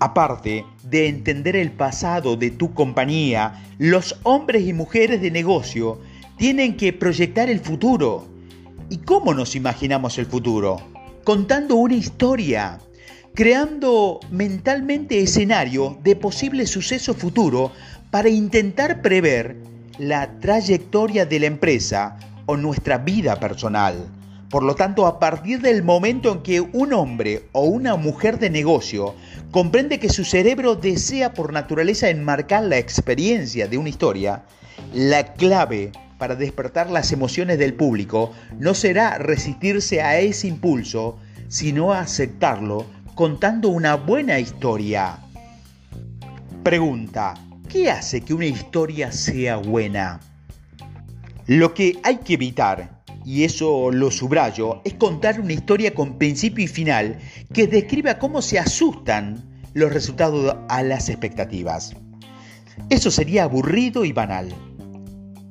Aparte 0.00 0.64
de 0.84 1.08
entender 1.08 1.56
el 1.56 1.72
pasado 1.72 2.36
de 2.36 2.50
tu 2.50 2.72
compañía, 2.72 3.64
los 3.78 4.16
hombres 4.22 4.66
y 4.66 4.72
mujeres 4.72 5.20
de 5.20 5.30
negocio 5.30 6.00
tienen 6.36 6.76
que 6.76 6.92
proyectar 6.92 7.50
el 7.50 7.60
futuro. 7.60 8.28
¿Y 8.90 8.98
cómo 8.98 9.34
nos 9.34 9.56
imaginamos 9.56 10.18
el 10.18 10.26
futuro? 10.26 10.80
Contando 11.24 11.74
una 11.74 11.96
historia, 11.96 12.78
creando 13.34 14.20
mentalmente 14.30 15.20
escenario 15.20 15.98
de 16.02 16.14
posible 16.16 16.66
suceso 16.66 17.12
futuro 17.12 17.72
para 18.10 18.28
intentar 18.28 19.02
prever 19.02 19.56
la 19.98 20.38
trayectoria 20.38 21.26
de 21.26 21.40
la 21.40 21.46
empresa 21.46 22.18
o 22.46 22.56
nuestra 22.56 22.98
vida 22.98 23.38
personal. 23.40 24.17
Por 24.50 24.62
lo 24.62 24.74
tanto, 24.74 25.06
a 25.06 25.18
partir 25.18 25.60
del 25.60 25.82
momento 25.82 26.32
en 26.32 26.42
que 26.42 26.60
un 26.60 26.94
hombre 26.94 27.48
o 27.52 27.64
una 27.64 27.96
mujer 27.96 28.38
de 28.38 28.48
negocio 28.48 29.14
comprende 29.50 29.98
que 29.98 30.08
su 30.08 30.24
cerebro 30.24 30.74
desea 30.74 31.34
por 31.34 31.52
naturaleza 31.52 32.08
enmarcar 32.08 32.62
la 32.62 32.78
experiencia 32.78 33.68
de 33.68 33.76
una 33.76 33.90
historia, 33.90 34.44
la 34.94 35.34
clave 35.34 35.92
para 36.18 36.34
despertar 36.34 36.90
las 36.90 37.12
emociones 37.12 37.58
del 37.58 37.74
público 37.74 38.32
no 38.58 38.72
será 38.72 39.18
resistirse 39.18 40.00
a 40.00 40.18
ese 40.18 40.48
impulso, 40.48 41.18
sino 41.48 41.92
aceptarlo 41.92 42.86
contando 43.14 43.68
una 43.68 43.96
buena 43.96 44.38
historia. 44.38 45.18
Pregunta, 46.62 47.34
¿qué 47.68 47.90
hace 47.90 48.22
que 48.22 48.32
una 48.32 48.46
historia 48.46 49.12
sea 49.12 49.56
buena? 49.56 50.20
Lo 51.46 51.74
que 51.74 51.98
hay 52.02 52.18
que 52.18 52.34
evitar 52.34 52.97
y 53.28 53.44
eso 53.44 53.90
lo 53.90 54.10
subrayo, 54.10 54.80
es 54.86 54.94
contar 54.94 55.38
una 55.38 55.52
historia 55.52 55.92
con 55.92 56.16
principio 56.16 56.64
y 56.64 56.66
final 56.66 57.18
que 57.52 57.66
describa 57.66 58.18
cómo 58.18 58.40
se 58.40 58.58
asustan 58.58 59.44
los 59.74 59.92
resultados 59.92 60.56
a 60.70 60.82
las 60.82 61.10
expectativas. 61.10 61.94
Eso 62.88 63.10
sería 63.10 63.44
aburrido 63.44 64.06
y 64.06 64.12
banal. 64.12 64.48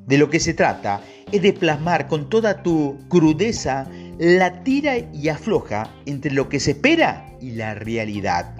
De 0.07 0.17
lo 0.17 0.27
que 0.27 0.39
se 0.39 0.55
trata 0.55 1.01
es 1.31 1.43
de 1.43 1.53
plasmar 1.53 2.07
con 2.07 2.31
toda 2.31 2.63
tu 2.63 2.97
crudeza 3.09 3.87
la 4.17 4.63
tira 4.63 4.97
y 4.97 5.29
afloja 5.29 5.93
entre 6.07 6.31
lo 6.31 6.49
que 6.49 6.59
se 6.59 6.71
espera 6.71 7.29
y 7.39 7.51
la 7.51 7.75
realidad. 7.75 8.55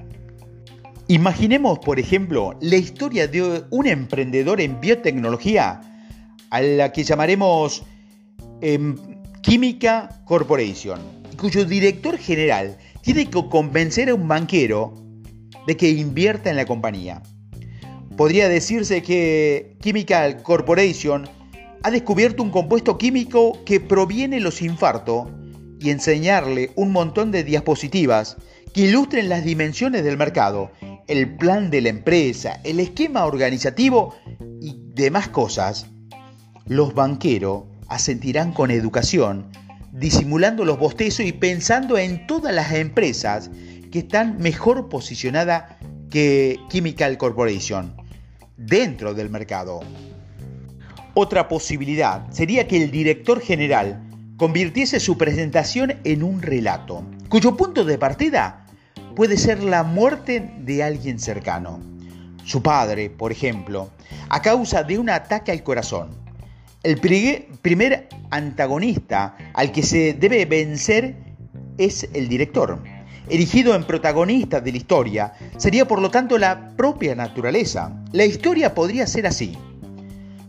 Imaginemos, 1.07 1.79
por 1.79 1.99
ejemplo, 1.99 2.55
la 2.61 2.75
historia 2.75 3.27
de 3.27 3.63
un 3.71 3.87
emprendedor 3.87 4.61
en 4.61 4.79
biotecnología 4.79 5.81
a 6.51 6.61
la 6.61 6.91
que 6.91 7.03
llamaremos 7.03 7.83
Química 9.41 10.21
Corporation, 10.25 10.99
cuyo 11.37 11.65
director 11.65 12.17
general 12.17 12.77
tiene 13.01 13.29
que 13.29 13.47
convencer 13.49 14.09
a 14.09 14.15
un 14.15 14.27
banquero 14.27 14.93
de 15.67 15.77
que 15.77 15.89
invierta 15.89 16.49
en 16.49 16.55
la 16.55 16.65
compañía. 16.65 17.21
Podría 18.17 18.49
decirse 18.49 19.03
que 19.03 19.77
Chemical 19.81 20.41
Corporation 20.41 21.29
ha 21.83 21.91
descubierto 21.91 22.41
un 22.41 22.49
compuesto 22.49 22.97
químico 22.97 23.63
que 23.63 23.79
proviene 23.79 24.37
de 24.37 24.41
los 24.41 24.61
infartos 24.61 25.29
y 25.79 25.91
enseñarle 25.91 26.71
un 26.75 26.91
montón 26.91 27.31
de 27.31 27.43
diapositivas 27.43 28.37
que 28.73 28.81
ilustren 28.81 29.29
las 29.29 29.45
dimensiones 29.45 30.03
del 30.03 30.17
mercado, 30.17 30.71
el 31.07 31.37
plan 31.37 31.69
de 31.69 31.81
la 31.81 31.89
empresa, 31.89 32.59
el 32.63 32.79
esquema 32.79 33.25
organizativo 33.25 34.15
y 34.59 34.77
demás 34.95 35.29
cosas. 35.29 35.87
Los 36.65 36.93
banqueros 36.93 37.63
asentirán 37.89 38.53
con 38.53 38.71
educación, 38.71 39.45
disimulando 39.91 40.65
los 40.65 40.79
bostezos 40.79 41.25
y 41.25 41.31
pensando 41.31 41.97
en 41.97 42.27
todas 42.27 42.53
las 42.53 42.73
empresas 42.73 43.49
que 43.91 43.99
están 43.99 44.37
mejor 44.39 44.89
posicionadas 44.89 45.75
que 46.09 46.59
Chemical 46.69 47.17
Corporation 47.17 47.95
dentro 48.57 49.13
del 49.13 49.29
mercado. 49.29 49.81
Otra 51.13 51.47
posibilidad 51.47 52.29
sería 52.31 52.67
que 52.67 52.83
el 52.83 52.91
director 52.91 53.41
general 53.41 54.03
convirtiese 54.37 54.99
su 54.99 55.17
presentación 55.17 55.95
en 56.03 56.23
un 56.23 56.41
relato, 56.41 57.03
cuyo 57.29 57.57
punto 57.57 57.85
de 57.85 57.97
partida 57.97 58.65
puede 59.15 59.37
ser 59.37 59.63
la 59.63 59.83
muerte 59.83 60.51
de 60.59 60.83
alguien 60.83 61.19
cercano. 61.19 61.79
Su 62.43 62.61
padre, 62.61 63.09
por 63.09 63.31
ejemplo, 63.31 63.89
a 64.29 64.41
causa 64.41 64.83
de 64.83 64.99
un 64.99 65.09
ataque 65.09 65.51
al 65.51 65.63
corazón 65.63 66.26
el 66.83 66.99
primer 67.61 68.07
antagonista 68.29 69.35
al 69.53 69.71
que 69.71 69.83
se 69.83 70.13
debe 70.13 70.45
vencer 70.45 71.15
es 71.77 72.07
el 72.13 72.27
director. 72.27 72.79
Erigido 73.29 73.75
en 73.75 73.83
protagonista 73.83 74.61
de 74.61 74.71
la 74.71 74.77
historia, 74.77 75.33
sería 75.57 75.85
por 75.85 76.01
lo 76.01 76.09
tanto 76.09 76.37
la 76.37 76.69
propia 76.77 77.13
naturaleza. 77.13 77.91
La 78.13 78.25
historia 78.25 78.73
podría 78.73 79.05
ser 79.05 79.27
así. 79.27 79.57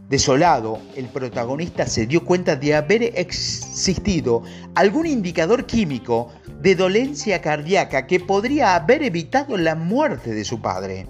Desolado, 0.09 0.81
el 0.97 1.07
protagonista 1.07 1.87
se 1.87 2.07
dio 2.07 2.25
cuenta 2.25 2.57
de 2.57 2.75
haber 2.75 3.03
existido 3.19 4.43
algún 4.75 5.07
indicador 5.07 5.67
químico 5.67 6.33
de 6.63 6.75
dolencia 6.75 7.43
cardíaca 7.43 8.07
que 8.07 8.21
podría 8.21 8.75
haber 8.75 9.03
evitado 9.03 9.57
la 9.59 9.75
muerte 9.75 10.33
de 10.33 10.45
su 10.45 10.63
padre. 10.63 11.07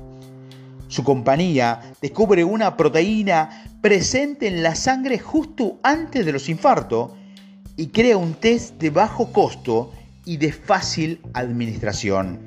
Su 0.88 1.04
compañía 1.04 1.92
descubre 2.00 2.44
una 2.44 2.76
proteína 2.76 3.64
presente 3.80 4.48
en 4.48 4.62
la 4.62 4.74
sangre 4.74 5.18
justo 5.18 5.78
antes 5.82 6.24
de 6.24 6.32
los 6.32 6.48
infartos 6.48 7.12
y 7.76 7.88
crea 7.88 8.16
un 8.16 8.34
test 8.34 8.74
de 8.78 8.90
bajo 8.90 9.32
costo 9.32 9.92
y 10.24 10.38
de 10.38 10.52
fácil 10.52 11.20
administración. 11.34 12.40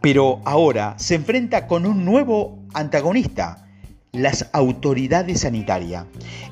Pero 0.00 0.40
ahora 0.44 0.94
se 0.98 1.14
enfrenta 1.14 1.66
con 1.66 1.86
un 1.86 2.04
nuevo 2.04 2.58
antagonista, 2.74 3.68
las 4.12 4.48
autoridades 4.52 5.40
sanitarias. 5.40 6.06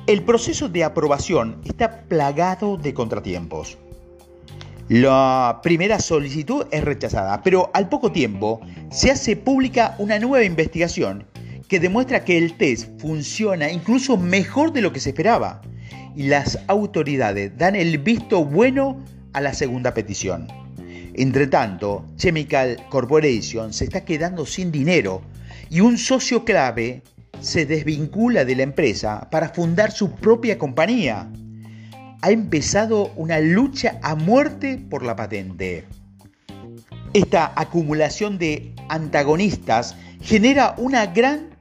El 0.07 0.23
proceso 0.23 0.69
de 0.69 0.83
aprobación 0.83 1.61
está 1.65 2.01
plagado 2.03 2.77
de 2.77 2.93
contratiempos. 2.93 3.77
La 4.87 5.61
primera 5.63 5.99
solicitud 5.99 6.67
es 6.69 6.83
rechazada, 6.83 7.41
pero 7.41 7.71
al 7.73 7.89
poco 7.89 8.11
tiempo 8.11 8.61
se 8.91 9.09
hace 9.09 9.35
pública 9.35 9.95
una 9.97 10.19
nueva 10.19 10.43
investigación 10.43 11.25
que 11.67 11.79
demuestra 11.79 12.23
que 12.23 12.37
el 12.37 12.55
test 12.55 12.89
funciona 13.01 13.71
incluso 13.71 14.15
mejor 14.15 14.73
de 14.73 14.81
lo 14.81 14.93
que 14.93 14.99
se 14.99 15.09
esperaba 15.09 15.63
y 16.15 16.27
las 16.27 16.59
autoridades 16.67 17.57
dan 17.57 17.75
el 17.75 17.97
visto 17.97 18.45
bueno 18.45 19.03
a 19.33 19.41
la 19.41 19.55
segunda 19.55 19.95
petición. 19.95 20.47
Entre 21.15 21.47
tanto, 21.47 22.05
Chemical 22.17 22.77
Corporation 22.89 23.73
se 23.73 23.85
está 23.85 24.05
quedando 24.05 24.45
sin 24.45 24.71
dinero 24.71 25.23
y 25.71 25.79
un 25.79 25.97
socio 25.97 26.45
clave 26.45 27.01
se 27.39 27.65
desvincula 27.65 28.45
de 28.45 28.55
la 28.55 28.63
empresa 28.63 29.29
para 29.31 29.49
fundar 29.49 29.91
su 29.91 30.11
propia 30.11 30.59
compañía 30.59 31.27
ha 32.25 32.31
empezado 32.31 33.11
una 33.17 33.39
lucha 33.39 33.99
a 34.01 34.15
muerte 34.15 34.83
por 34.89 35.03
la 35.03 35.15
patente. 35.15 35.85
Esta 37.13 37.53
acumulación 37.55 38.39
de 38.39 38.73
antagonistas 38.89 39.95
genera 40.21 40.73
una 40.79 41.05
gran 41.05 41.51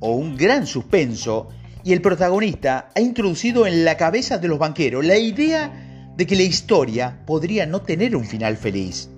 o 0.00 0.16
un 0.16 0.36
gran 0.36 0.66
suspenso 0.66 1.50
y 1.84 1.92
el 1.92 2.02
protagonista 2.02 2.88
ha 2.96 3.00
introducido 3.00 3.68
en 3.68 3.84
la 3.84 3.96
cabeza 3.96 4.38
de 4.38 4.48
los 4.48 4.58
banqueros 4.58 5.04
la 5.04 5.16
idea 5.16 6.10
de 6.16 6.26
que 6.26 6.34
la 6.34 6.42
historia 6.42 7.20
podría 7.24 7.64
no 7.66 7.82
tener 7.82 8.16
un 8.16 8.24
final 8.24 8.56
feliz. 8.56 9.10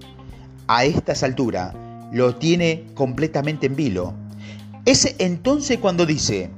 A 0.66 0.84
estas 0.84 1.22
alturas 1.22 1.74
lo 2.12 2.36
tiene 2.36 2.84
completamente 2.92 3.64
en 3.64 3.76
vilo. 3.76 4.12
Es 4.84 5.16
entonces 5.18 5.78
cuando 5.78 6.04
dice, 6.04 6.50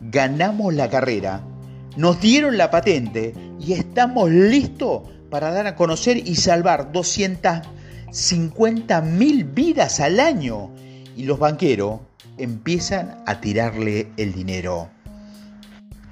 ganamos 0.00 0.72
la 0.72 0.88
carrera, 0.88 1.42
nos 1.98 2.20
dieron 2.20 2.56
la 2.56 2.70
patente 2.70 3.34
y 3.58 3.72
estamos 3.72 4.30
listos 4.30 5.02
para 5.30 5.50
dar 5.50 5.66
a 5.66 5.74
conocer 5.74 6.16
y 6.16 6.36
salvar 6.36 6.92
250 6.92 9.00
mil 9.00 9.42
vidas 9.42 9.98
al 9.98 10.20
año. 10.20 10.70
Y 11.16 11.24
los 11.24 11.40
banqueros 11.40 11.98
empiezan 12.38 13.16
a 13.26 13.40
tirarle 13.40 14.12
el 14.16 14.32
dinero. 14.32 14.88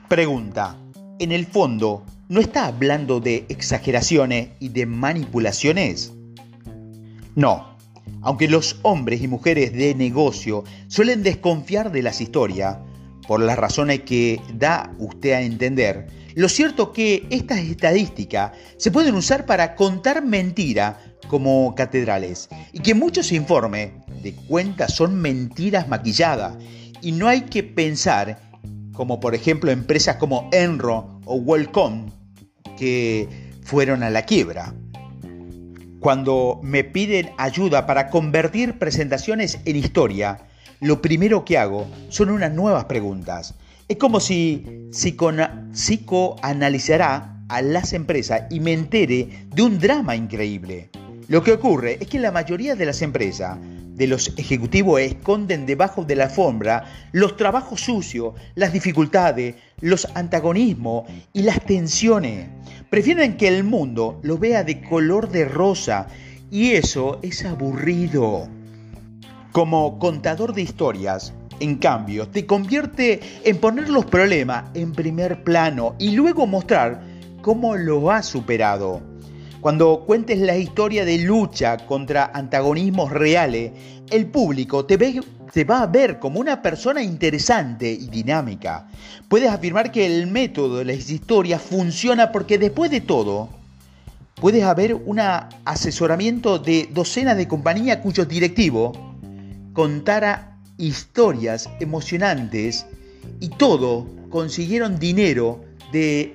Pregunta, 0.08 0.76
en 1.20 1.30
el 1.30 1.46
fondo, 1.46 2.02
¿no 2.28 2.40
está 2.40 2.66
hablando 2.66 3.20
de 3.20 3.46
exageraciones 3.48 4.48
y 4.58 4.70
de 4.70 4.86
manipulaciones? 4.86 6.12
No, 7.36 7.76
aunque 8.22 8.48
los 8.48 8.80
hombres 8.82 9.22
y 9.22 9.28
mujeres 9.28 9.72
de 9.72 9.94
negocio 9.94 10.64
suelen 10.88 11.22
desconfiar 11.22 11.92
de 11.92 12.02
las 12.02 12.20
historias, 12.20 12.78
por 13.26 13.40
las 13.40 13.58
razones 13.58 14.00
que 14.02 14.40
da 14.54 14.92
usted 14.98 15.32
a 15.32 15.40
entender, 15.42 16.06
lo 16.34 16.48
cierto 16.48 16.92
que 16.92 17.26
estas 17.30 17.60
estadísticas 17.60 18.52
se 18.76 18.90
pueden 18.90 19.14
usar 19.14 19.46
para 19.46 19.74
contar 19.74 20.22
mentiras 20.22 20.96
como 21.28 21.74
catedrales 21.74 22.48
y 22.72 22.80
que 22.80 22.94
muchos 22.94 23.32
informes 23.32 23.92
de 24.22 24.34
cuentas 24.34 24.94
son 24.94 25.16
mentiras 25.16 25.88
maquilladas 25.88 26.56
y 27.00 27.12
no 27.12 27.28
hay 27.28 27.42
que 27.42 27.62
pensar 27.62 28.38
como 28.92 29.20
por 29.20 29.34
ejemplo 29.34 29.70
empresas 29.70 30.16
como 30.16 30.48
Enro 30.52 31.20
o 31.24 31.36
Wellcome 31.36 32.12
que 32.76 33.28
fueron 33.62 34.02
a 34.02 34.10
la 34.10 34.22
quiebra. 34.22 34.74
Cuando 36.00 36.60
me 36.62 36.84
piden 36.84 37.30
ayuda 37.38 37.86
para 37.86 38.10
convertir 38.10 38.78
presentaciones 38.78 39.58
en 39.64 39.76
historia, 39.76 40.45
lo 40.80 41.00
primero 41.00 41.44
que 41.44 41.58
hago 41.58 41.86
son 42.08 42.30
unas 42.30 42.52
nuevas 42.52 42.86
preguntas. 42.86 43.54
Es 43.88 43.96
como 43.96 44.20
si 44.20 44.88
psicoanalizará 44.90 47.44
a 47.48 47.62
las 47.62 47.92
empresas 47.92 48.42
y 48.50 48.60
me 48.60 48.72
entere 48.72 49.46
de 49.54 49.62
un 49.62 49.78
drama 49.78 50.16
increíble. 50.16 50.90
Lo 51.28 51.42
que 51.42 51.52
ocurre 51.52 51.98
es 52.00 52.08
que 52.08 52.18
la 52.18 52.32
mayoría 52.32 52.74
de 52.74 52.86
las 52.86 53.02
empresas, 53.02 53.58
de 53.60 54.06
los 54.06 54.32
ejecutivos, 54.36 55.00
esconden 55.00 55.66
debajo 55.66 56.04
de 56.04 56.16
la 56.16 56.24
alfombra 56.24 56.84
los 57.12 57.36
trabajos 57.36 57.80
sucios, 57.80 58.34
las 58.54 58.72
dificultades, 58.72 59.54
los 59.80 60.06
antagonismos 60.14 61.04
y 61.32 61.42
las 61.42 61.64
tensiones. 61.64 62.48
Prefieren 62.90 63.36
que 63.36 63.48
el 63.48 63.64
mundo 63.64 64.20
lo 64.22 64.38
vea 64.38 64.64
de 64.64 64.82
color 64.82 65.30
de 65.30 65.46
rosa 65.46 66.08
y 66.50 66.72
eso 66.72 67.18
es 67.22 67.44
aburrido. 67.44 68.48
Como 69.56 69.98
contador 69.98 70.52
de 70.52 70.60
historias, 70.60 71.32
en 71.60 71.76
cambio, 71.76 72.28
te 72.28 72.44
convierte 72.44 73.20
en 73.42 73.56
poner 73.56 73.88
los 73.88 74.04
problemas 74.04 74.64
en 74.74 74.92
primer 74.92 75.44
plano 75.44 75.94
y 75.98 76.10
luego 76.10 76.46
mostrar 76.46 77.00
cómo 77.40 77.74
lo 77.74 78.10
has 78.10 78.26
superado. 78.26 79.00
Cuando 79.62 80.04
cuentes 80.04 80.40
la 80.40 80.58
historia 80.58 81.06
de 81.06 81.16
lucha 81.16 81.78
contra 81.86 82.32
antagonismos 82.34 83.10
reales, 83.10 83.72
el 84.10 84.26
público 84.26 84.84
te, 84.84 84.98
te 84.98 85.64
va 85.64 85.80
a 85.80 85.86
ver 85.86 86.18
como 86.18 86.38
una 86.38 86.60
persona 86.60 87.02
interesante 87.02 87.90
y 87.90 88.08
dinámica. 88.08 88.88
Puedes 89.26 89.50
afirmar 89.50 89.90
que 89.90 90.04
el 90.04 90.26
método 90.26 90.80
de 90.80 90.84
las 90.84 91.08
historias 91.08 91.62
funciona 91.62 92.30
porque 92.30 92.58
después 92.58 92.90
de 92.90 93.00
todo, 93.00 93.48
puedes 94.34 94.64
haber 94.64 94.92
un 94.92 95.18
asesoramiento 95.18 96.58
de 96.58 96.90
docenas 96.92 97.38
de 97.38 97.48
compañías 97.48 98.00
cuyos 98.02 98.28
directivos 98.28 98.98
contara 99.76 100.56
historias 100.78 101.68
emocionantes 101.80 102.86
y 103.40 103.50
todo 103.50 104.08
consiguieron 104.30 104.98
dinero 104.98 105.66
de 105.92 106.34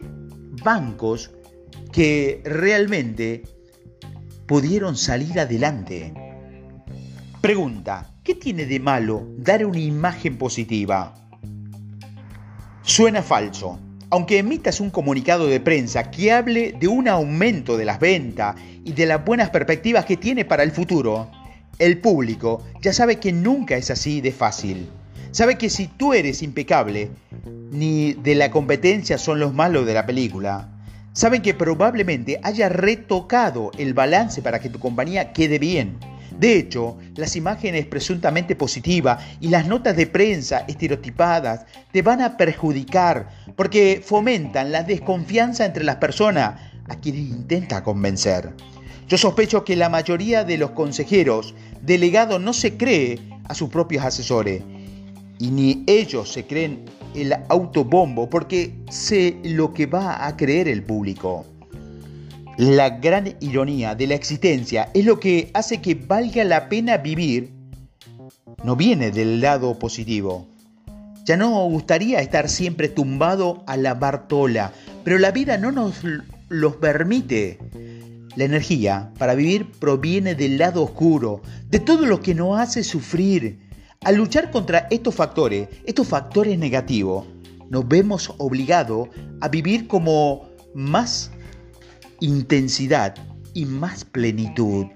bancos 0.64 1.32
que 1.92 2.44
realmente 2.46 3.42
pudieron 4.46 4.96
salir 4.96 5.40
adelante. 5.40 6.14
Pregunta, 7.42 8.14
¿qué 8.24 8.36
tiene 8.36 8.68
de 8.68 8.80
malo 8.80 9.26
dar 9.38 9.66
una 9.66 9.80
imagen 9.80 10.38
positiva? 10.38 11.16
Suena 12.84 13.24
falso. 13.24 13.80
Aunque 14.12 14.38
emitas 14.38 14.80
un 14.80 14.92
comunicado 14.92 15.48
de 15.48 15.60
prensa 15.60 16.12
que 16.12 16.32
hable 16.32 16.74
de 16.74 16.88
un 16.88 17.08
aumento 17.08 17.76
de 17.76 17.86
las 17.86 18.00
ventas 18.00 18.56
y 18.86 18.92
de 18.92 19.08
las 19.08 19.26
buenas 19.26 19.50
perspectivas 19.50 20.06
que 20.06 20.18
tiene 20.18 20.46
para 20.46 20.62
el 20.62 20.72
futuro, 20.72 21.32
el 21.82 21.98
público 21.98 22.64
ya 22.80 22.94
sabe 22.94 23.16
que 23.16 23.34
nunca 23.34 23.76
es 23.76 23.90
así 23.90 24.22
de 24.22 24.32
fácil. 24.32 24.88
Sabe 25.32 25.58
que 25.58 25.68
si 25.68 25.88
tú 25.88 26.14
eres 26.14 26.44
impecable, 26.44 27.10
ni 27.72 28.14
de 28.14 28.36
la 28.36 28.52
competencia 28.52 29.18
son 29.18 29.40
los 29.40 29.52
malos 29.56 29.88
de 29.88 29.96
la 29.96 30.06
película, 30.06 30.70
saben 31.14 31.42
que 31.42 31.56
probablemente 31.56 32.40
haya 32.44 32.70
retocado 32.70 33.72
el 33.80 33.96
balance 33.96 34.44
para 34.44 34.60
que 34.60 34.70
tu 34.70 34.78
compañía 34.78 35.34
quede 35.34 35.58
bien. 35.58 35.98
De 36.38 36.56
hecho, 36.56 36.98
las 37.16 37.36
imágenes 37.36 37.88
presuntamente 37.88 38.56
positivas 38.56 39.26
y 39.40 39.48
las 39.48 39.66
notas 39.66 39.98
de 39.98 40.06
prensa 40.06 40.60
estereotipadas 40.68 41.66
te 41.92 42.04
van 42.04 42.22
a 42.22 42.38
perjudicar 42.38 43.30
porque 43.56 44.04
fomentan 44.06 44.72
la 44.72 44.84
desconfianza 44.84 45.66
entre 45.66 45.84
las 45.84 45.96
personas 45.96 46.62
a 46.88 47.00
quienes 47.00 47.22
intenta 47.22 47.84
convencer. 47.84 48.54
Yo 49.12 49.18
sospecho 49.18 49.66
que 49.66 49.76
la 49.76 49.90
mayoría 49.90 50.46
de 50.46 50.58
los 50.58 50.72
consejeros 50.72 51.54
delegados 51.82 52.40
no 52.40 52.54
se 52.54 52.78
cree 52.78 53.20
a 53.44 53.54
sus 53.54 53.68
propios 53.68 54.06
asesores 54.06 54.64
y 55.38 55.52
ni 55.52 55.84
ellos 55.86 56.32
se 56.32 56.48
creen 56.48 56.86
el 57.14 57.34
autobombo 57.50 58.30
porque 58.30 58.74
sé 58.90 59.36
lo 59.44 59.74
que 59.74 59.86
va 59.86 60.26
a 60.26 60.38
creer 60.38 60.70
el 60.70 60.82
público. 60.84 61.46
La 62.56 62.90
gran 62.90 63.36
ironía 63.42 63.96
de 63.96 64.08
la 64.08 64.16
existencia 64.16 64.90
es 64.94 65.04
lo 65.04 65.20
que 65.20 65.52
hace 65.54 65.82
que 65.82 65.96
valga 65.96 66.46
la 66.46 66.70
pena 66.70 66.96
vivir. 66.96 67.52
No 68.64 68.78
viene 68.78 69.12
del 69.12 69.42
lado 69.42 69.78
positivo. 69.78 70.48
Ya 71.26 71.36
no 71.36 71.66
gustaría 71.66 72.22
estar 72.22 72.48
siempre 72.48 72.88
tumbado 72.88 73.66
a 73.68 73.76
la 73.76 73.94
Bartola, 73.94 74.72
pero 75.04 75.20
la 75.20 75.32
vida 75.32 75.58
no 75.58 75.74
nos 75.74 75.96
los 76.48 76.78
permite. 76.78 77.60
La 78.36 78.46
energía 78.46 79.12
para 79.18 79.36
vivir 79.36 79.72
proviene 79.80 80.36
del 80.36 80.58
lado 80.58 80.84
oscuro, 80.84 81.42
de 81.70 81.80
todo 81.80 82.06
lo 82.06 82.22
que 82.22 82.34
nos 82.34 82.60
hace 82.60 82.84
sufrir, 82.84 83.60
al 84.04 84.16
luchar 84.16 84.52
contra 84.52 84.88
estos 84.90 85.16
factores, 85.16 85.68
estos 85.86 86.08
factores 86.08 86.58
negativos, 86.58 87.26
nos 87.70 87.88
vemos 87.88 88.34
obligados 88.38 89.10
a 89.42 89.48
vivir 89.48 89.88
como 89.88 90.50
más 90.74 91.32
intensidad 92.20 93.16
y 93.54 93.66
más 93.66 94.06
plenitud. 94.06 94.88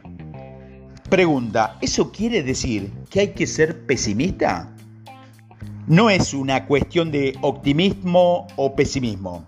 Pregunta, 1.09 1.77
¿eso 1.81 2.11
quiere 2.11 2.41
decir 2.41 2.91
que 3.09 3.19
hay 3.19 3.27
que 3.33 3.47
ser 3.47 3.85
pesimista? 3.85 4.75
No 5.87 6.09
es 6.09 6.33
una 6.33 6.65
cuestión 6.65 7.11
de 7.11 7.37
optimismo 7.41 8.47
o 8.55 8.75
pesimismo. 8.75 9.45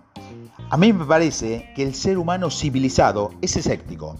A 0.70 0.76
mí 0.76 0.92
me 0.92 1.06
parece 1.06 1.70
que 1.74 1.82
el 1.82 1.94
ser 1.94 2.18
humano 2.18 2.50
civilizado 2.50 3.30
es 3.40 3.56
escéptico. 3.56 4.16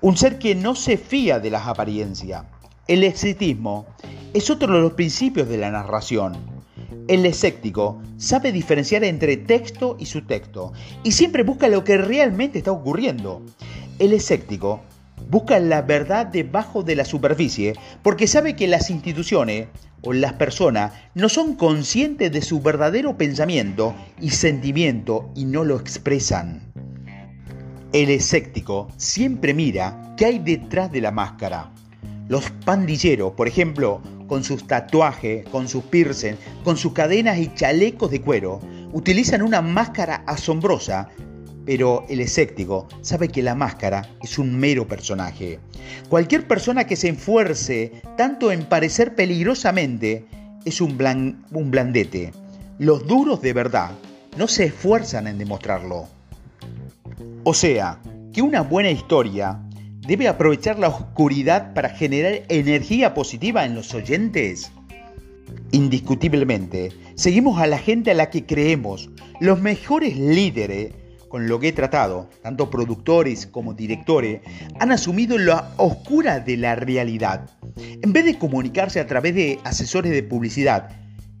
Un 0.00 0.16
ser 0.16 0.38
que 0.38 0.54
no 0.54 0.76
se 0.76 0.96
fía 0.96 1.40
de 1.40 1.50
las 1.50 1.66
apariencias. 1.66 2.44
El 2.86 3.02
escepticismo 3.02 3.86
es 4.34 4.50
otro 4.50 4.72
de 4.72 4.80
los 4.80 4.92
principios 4.92 5.48
de 5.48 5.58
la 5.58 5.72
narración. 5.72 6.36
El 7.08 7.26
escéptico 7.26 8.00
sabe 8.18 8.52
diferenciar 8.52 9.02
entre 9.02 9.36
texto 9.36 9.96
y 9.98 10.06
subtexto 10.06 10.74
y 11.02 11.10
siempre 11.10 11.42
busca 11.42 11.66
lo 11.66 11.82
que 11.82 11.98
realmente 11.98 12.58
está 12.58 12.70
ocurriendo. 12.70 13.42
El 13.98 14.12
escéptico 14.12 14.82
busca 15.28 15.58
la 15.58 15.82
verdad 15.82 16.26
debajo 16.26 16.84
de 16.84 16.94
la 16.94 17.04
superficie 17.04 17.74
porque 18.04 18.28
sabe 18.28 18.54
que 18.54 18.68
las 18.68 18.90
instituciones 18.90 19.66
o 20.02 20.12
las 20.12 20.34
personas 20.34 20.92
no 21.14 21.28
son 21.28 21.54
conscientes 21.54 22.32
de 22.32 22.42
su 22.42 22.60
verdadero 22.60 23.16
pensamiento 23.16 23.94
y 24.20 24.30
sentimiento 24.30 25.30
y 25.34 25.44
no 25.44 25.64
lo 25.64 25.76
expresan. 25.78 26.72
El 27.92 28.10
escéptico 28.10 28.88
siempre 28.96 29.54
mira 29.54 30.14
qué 30.16 30.26
hay 30.26 30.38
detrás 30.38 30.90
de 30.90 31.00
la 31.00 31.10
máscara. 31.10 31.72
Los 32.28 32.50
pandilleros, 32.64 33.32
por 33.32 33.48
ejemplo, 33.48 34.00
con 34.26 34.44
sus 34.44 34.66
tatuajes, 34.66 35.46
con 35.50 35.68
sus 35.68 35.84
piercing, 35.84 36.36
con 36.64 36.76
sus 36.76 36.92
cadenas 36.92 37.38
y 37.38 37.52
chalecos 37.54 38.10
de 38.10 38.22
cuero, 38.22 38.60
utilizan 38.92 39.42
una 39.42 39.60
máscara 39.60 40.24
asombrosa, 40.26 41.10
pero 41.64 42.04
el 42.08 42.20
escéptico 42.20 42.88
sabe 43.00 43.28
que 43.28 43.42
la 43.42 43.54
máscara 43.54 44.08
es 44.22 44.38
un 44.38 44.58
mero 44.58 44.86
personaje. 44.86 45.60
Cualquier 46.08 46.46
persona 46.46 46.86
que 46.86 46.96
se 46.96 47.08
enfuerce 47.08 48.02
tanto 48.16 48.50
en 48.50 48.64
parecer 48.64 49.14
peligrosamente 49.14 50.26
es 50.64 50.80
un, 50.80 51.44
un 51.52 51.70
blandete. 51.70 52.32
Los 52.78 53.06
duros 53.06 53.40
de 53.42 53.52
verdad 53.52 53.90
no 54.36 54.48
se 54.48 54.64
esfuerzan 54.64 55.26
en 55.26 55.38
demostrarlo. 55.38 56.08
O 57.44 57.54
sea, 57.54 58.00
que 58.32 58.42
una 58.42 58.62
buena 58.62 58.90
historia 58.90 59.60
debe 60.06 60.26
aprovechar 60.28 60.78
la 60.78 60.88
oscuridad 60.88 61.74
para 61.74 61.90
generar 61.90 62.42
energía 62.48 63.14
positiva 63.14 63.64
en 63.64 63.74
los 63.74 63.94
oyentes? 63.94 64.72
Indiscutiblemente, 65.70 66.92
seguimos 67.14 67.60
a 67.60 67.66
la 67.66 67.78
gente 67.78 68.10
a 68.10 68.14
la 68.14 68.30
que 68.30 68.44
creemos. 68.44 69.10
Los 69.40 69.60
mejores 69.60 70.16
líderes 70.16 70.92
con 71.32 71.48
lo 71.48 71.58
que 71.58 71.68
he 71.68 71.72
tratado, 71.72 72.28
tanto 72.42 72.68
productores 72.68 73.46
como 73.46 73.72
directores, 73.72 74.42
han 74.78 74.92
asumido 74.92 75.38
la 75.38 75.72
oscura 75.78 76.40
de 76.40 76.58
la 76.58 76.76
realidad. 76.76 77.48
En 78.02 78.12
vez 78.12 78.26
de 78.26 78.36
comunicarse 78.36 79.00
a 79.00 79.06
través 79.06 79.34
de 79.34 79.58
asesores 79.64 80.12
de 80.12 80.22
publicidad, 80.22 80.90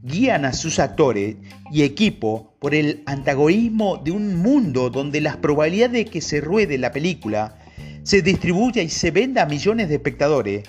guían 0.02 0.46
a 0.46 0.54
sus 0.54 0.78
actores 0.78 1.36
y 1.70 1.82
equipo 1.82 2.54
por 2.58 2.74
el 2.74 3.02
antagonismo 3.04 3.98
de 3.98 4.12
un 4.12 4.36
mundo 4.36 4.88
donde 4.88 5.20
las 5.20 5.36
probabilidades 5.36 5.92
de 5.92 6.04
que 6.06 6.22
se 6.22 6.40
ruede 6.40 6.78
la 6.78 6.90
película 6.90 7.58
se 8.02 8.22
distribuya 8.22 8.80
y 8.80 8.88
se 8.88 9.10
venda 9.10 9.42
a 9.42 9.46
millones 9.46 9.90
de 9.90 9.96
espectadores 9.96 10.62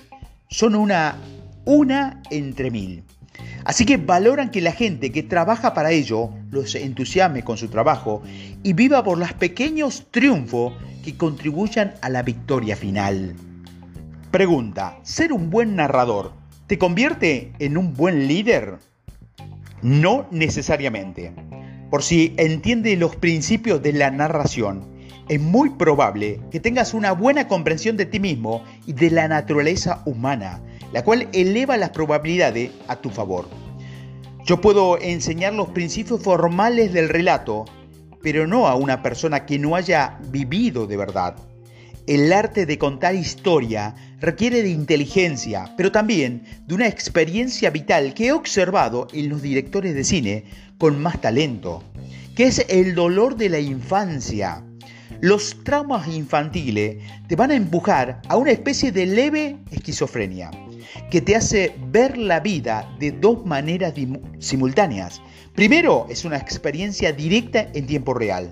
son 0.50 0.76
una, 0.76 1.16
una 1.64 2.22
entre 2.30 2.72
mil. 2.72 3.04
Así 3.64 3.86
que 3.86 3.96
valoran 3.96 4.52
que 4.52 4.60
la 4.60 4.74
gente 4.74 5.14
que 5.14 5.24
trabaja 5.24 5.74
para 5.74 5.92
ello 5.92 6.32
los 6.54 6.76
entusiasme 6.76 7.44
con 7.44 7.58
su 7.58 7.68
trabajo 7.68 8.22
y 8.64 8.74
viva 8.74 9.04
por 9.04 9.18
los 9.18 9.34
pequeños 9.34 10.06
triunfos 10.12 10.74
que 11.04 11.18
contribuyan 11.18 11.96
a 12.02 12.10
la 12.10 12.22
victoria 12.22 12.76
final. 12.78 13.36
Pregunta, 14.32 14.98
¿ser 15.04 15.34
un 15.34 15.50
buen 15.50 15.76
narrador 15.76 16.32
te 16.68 16.78
convierte 16.78 17.52
en 17.60 17.78
un 17.78 17.94
buen 17.94 18.28
líder? 18.28 18.78
No 19.82 20.28
necesariamente. 20.32 21.34
por 21.90 22.02
si 22.02 22.34
entiende 22.38 22.96
los 22.96 23.16
principios 23.16 23.84
de 23.84 23.94
la 23.94 24.10
narración, 24.10 24.88
es 25.30 25.40
muy 25.40 25.70
probable 25.70 26.42
que 26.52 26.60
tengas 26.60 26.96
una 26.96 27.12
buena 27.12 27.48
comprensión 27.48 27.98
de 27.98 28.08
ti 28.08 28.20
mismo 28.20 28.64
y 28.88 28.94
de 28.94 29.12
la 29.12 29.28
naturaleza 29.28 30.02
humana, 30.06 30.60
la 30.92 31.04
cual 31.04 31.28
eleva 31.34 31.78
las 31.78 31.92
probabilidades 31.92 32.72
a 32.88 32.96
tu 32.96 33.12
favor. 33.12 33.48
Yo 34.46 34.60
puedo 34.60 35.00
enseñar 35.00 35.54
los 35.54 35.70
principios 35.70 36.22
formales 36.22 36.92
del 36.92 37.08
relato, 37.08 37.64
pero 38.22 38.46
no 38.46 38.68
a 38.68 38.76
una 38.76 39.02
persona 39.02 39.46
que 39.46 39.58
no 39.58 39.78
haya 39.78 40.20
vivido 40.32 40.86
de 40.86 40.98
verdad. 40.98 41.38
El 42.08 42.34
arte 42.34 42.66
de 42.66 42.78
contar 42.78 43.16
historia 43.16 43.96
requiere 44.20 44.62
de 44.62 44.68
inteligencia, 44.68 45.74
pero 45.78 45.94
también 45.94 46.44
de 46.68 46.76
una 46.76 46.90
experiencia 46.90 47.70
vital 47.70 48.14
que 48.14 48.28
he 48.28 48.32
observado 48.34 49.08
en 49.14 49.30
los 49.30 49.42
directores 49.42 49.96
de 49.96 50.04
cine 50.04 50.44
con 50.78 51.02
más 51.02 51.22
talento, 51.22 51.82
que 52.36 52.48
es 52.48 52.66
el 52.68 52.96
dolor 52.96 53.38
de 53.38 53.48
la 53.48 53.60
infancia. 53.60 54.62
Los 55.22 55.64
traumas 55.64 56.10
infantiles 56.10 56.98
te 57.30 57.38
van 57.38 57.52
a 57.52 57.56
empujar 57.56 58.22
a 58.28 58.36
una 58.36 58.52
especie 58.52 58.92
de 58.92 59.06
leve 59.06 59.56
esquizofrenia 59.72 60.52
que 61.10 61.22
te 61.22 61.36
hace 61.36 61.76
ver 61.88 62.18
la 62.18 62.40
vida 62.40 62.96
de 63.00 63.12
dos 63.12 63.46
maneras 63.46 63.94
simultáneas. 64.40 65.22
Primero, 65.56 66.08
es 66.10 66.26
una 66.26 66.38
experiencia 66.38 67.12
directa 67.12 67.68
en 67.74 67.86
tiempo 67.86 68.14
real, 68.14 68.52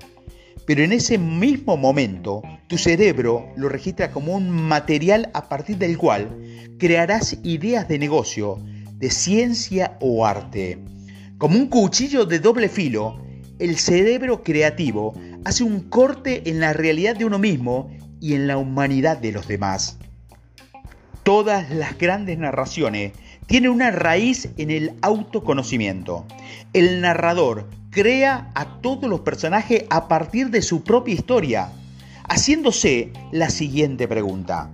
pero 0.66 0.84
en 0.84 0.92
ese 0.92 1.18
mismo 1.18 1.78
momento 1.78 2.42
tu 2.68 2.78
cerebro 2.78 3.52
lo 3.56 3.70
registra 3.70 4.12
como 4.12 4.36
un 4.36 4.50
material 4.50 5.30
a 5.34 5.50
partir 5.50 5.78
del 5.78 5.98
cual 5.98 6.38
crearás 6.78 7.38
ideas 7.44 7.88
de 7.88 8.00
negocio, 8.00 8.58
de 8.94 9.10
ciencia 9.10 9.98
o 10.00 10.26
arte. 10.26 10.78
Como 11.38 11.58
un 11.58 11.68
cuchillo 11.68 12.26
de 12.26 12.40
doble 12.40 12.70
filo, 12.70 13.20
el 13.58 13.78
cerebro 13.78 14.44
creativo 14.44 15.14
hace 15.44 15.64
un 15.64 15.82
corte 15.90 16.50
en 16.50 16.60
la 16.60 16.74
realidad 16.74 17.16
de 17.16 17.26
uno 17.26 17.40
mismo 17.40 17.90
y 18.20 18.36
en 18.36 18.48
la 18.48 18.58
humanidad 18.58 19.18
de 19.18 19.32
los 19.32 19.48
demás. 19.48 19.98
Todas 21.24 21.70
las 21.70 22.00
grandes 22.00 22.40
narraciones 22.40 23.14
tienen 23.46 23.70
una 23.70 23.92
raíz 23.92 24.50
en 24.58 24.72
el 24.72 24.94
autoconocimiento. 25.04 26.26
El 26.74 27.00
narrador 27.02 27.68
crea 27.92 28.50
a 28.56 28.82
todos 28.82 29.08
los 29.08 29.20
personajes 29.20 29.84
a 29.92 30.08
partir 30.08 30.50
de 30.50 30.64
su 30.64 30.84
propia 30.84 31.14
historia, 31.14 31.72
haciéndose 32.28 33.12
la 33.32 33.52
siguiente 33.52 34.08
pregunta. 34.08 34.72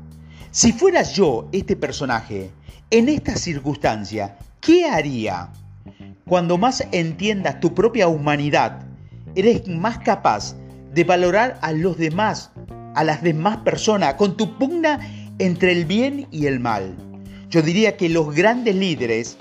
Si 0.52 0.72
fuera 0.72 1.04
yo 1.04 1.50
este 1.52 1.76
personaje, 1.76 2.50
en 2.92 3.10
esta 3.10 3.36
circunstancia, 3.36 4.38
¿qué 4.62 4.86
haría? 4.86 5.50
Cuando 6.26 6.58
más 6.58 6.88
entiendas 6.94 7.60
tu 7.60 7.74
propia 7.74 8.08
humanidad, 8.08 8.86
eres 9.36 9.68
más 9.68 9.98
capaz 10.00 10.56
de 10.94 11.04
valorar 11.04 11.60
a 11.62 11.74
los 11.74 11.98
demás, 11.98 12.52
a 12.96 13.04
las 13.04 13.22
demás 13.22 13.58
personas, 13.58 14.14
con 14.14 14.38
tu 14.38 14.58
pugna 14.58 15.00
entre 15.39 15.71
el 15.71 15.86
bien 15.86 16.28
y 16.32 16.47
el 16.47 16.60
mal. 16.60 16.95
Yo 17.50 17.62
diría 17.62 17.95
que 17.95 18.10
los 18.10 18.34
grandes 18.36 18.76
líderes, 18.76 19.38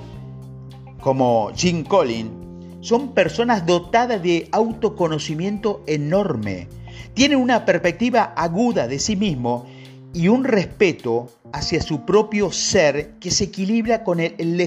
como 1.01 1.51
Jim 1.55 1.85
Collins, 1.85 2.31
son 2.81 3.15
personas 3.15 3.67
dotadas 3.67 4.23
de 4.23 4.49
autoconocimiento 4.53 5.83
enorme. 5.87 6.69
Tienen 7.15 7.39
una 7.39 7.65
perspectiva 7.65 8.35
aguda 8.37 8.87
de 8.87 8.99
sí 8.99 9.17
mismo 9.17 9.67
y 10.15 10.29
un 10.29 10.45
respeto 10.45 11.31
hacia 11.53 11.81
su 11.81 12.05
propio 12.05 12.53
ser 12.53 13.15
que 13.19 13.31
se 13.31 13.45
equilibra 13.45 14.05
con 14.05 14.21
el, 14.21 14.61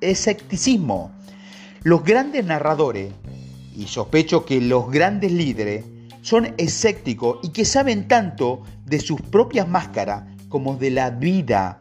escepticismo. 0.00 1.10
Los 1.82 2.04
grandes 2.04 2.44
narradores, 2.44 3.12
y 3.76 3.86
sospecho 3.86 4.44
que 4.44 4.60
los 4.60 4.90
grandes 4.90 5.32
líderes, 5.32 5.84
son 6.22 6.54
escépticos 6.58 7.38
y 7.42 7.50
que 7.50 7.64
saben 7.64 8.08
tanto 8.08 8.62
de 8.86 8.98
sus 8.98 9.20
propias 9.20 9.68
máscaras 9.68 10.24
como 10.48 10.76
de 10.76 10.90
la 10.90 11.10
vida. 11.10 11.78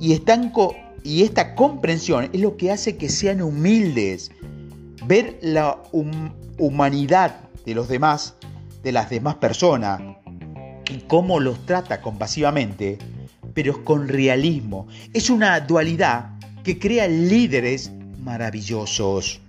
Y, 0.00 0.12
esta 1.22 1.54
comprensión 1.54 2.30
es 2.32 2.40
lo 2.40 2.56
que 2.56 2.70
hace 2.70 2.96
que 2.96 3.08
sean 3.08 3.42
humildes. 3.42 4.30
Ver 5.06 5.38
la 5.42 5.82
humanidad 6.58 7.40
de 7.64 7.74
los 7.74 7.88
demás, 7.88 8.36
de 8.82 8.92
las 8.92 9.10
demás 9.10 9.36
personas, 9.36 10.00
y 10.90 10.98
cómo 11.06 11.40
los 11.40 11.64
trata 11.66 12.00
compasivamente, 12.00 12.98
pero 13.54 13.84
con 13.84 14.08
realismo. 14.08 14.86
Es 15.12 15.30
una 15.30 15.60
dualidad 15.60 16.30
que 16.62 16.78
crea 16.78 17.06
líderes 17.08 17.92
maravillosos. 18.20 19.40